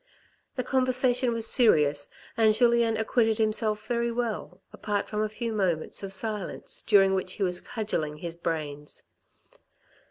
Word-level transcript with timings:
The 0.55 0.63
conversation 0.63 1.31
was 1.31 1.45
serious, 1.45 2.09
and 2.35 2.55
Julien 2.55 2.97
acquitted 2.97 3.37
himself 3.37 3.85
very 3.85 4.11
well, 4.11 4.59
apart 4.73 5.07
from 5.07 5.21
a 5.21 5.29
few 5.29 5.53
moments 5.53 6.01
of 6.01 6.11
silence 6.11 6.81
during 6.81 7.13
which 7.13 7.33
he 7.33 7.43
was 7.43 7.61
cudgelling 7.61 8.17
his 8.17 8.35
brains. 8.35 9.03